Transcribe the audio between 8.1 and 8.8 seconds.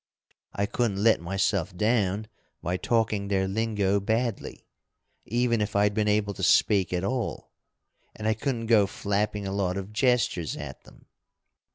and I couldn't